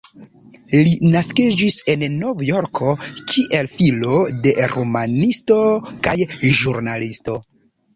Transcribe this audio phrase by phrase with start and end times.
[0.87, 2.95] Li naskiĝis en Novjorko,
[3.35, 5.63] kiel filo de romanisto
[6.11, 6.21] kaj
[6.63, 7.43] ĵurnalisto.